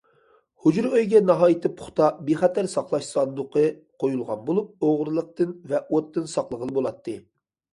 ھۇجرا 0.67 0.89
ئۆيگە 0.99 1.19
ناھايىتى 1.25 1.69
پۇختا 1.81 2.07
بىخەتەر 2.29 2.69
ساقلاش 2.73 3.09
ساندۇقى 3.17 3.67
قويۇلغان 4.05 4.41
بولۇپ 4.49 4.89
ئوغرىلىقتىن 4.89 5.55
ۋە 5.75 5.83
ئوتتىن 5.85 6.31
ساقلىغىلى 6.37 6.79
بولاتتى. 6.81 7.17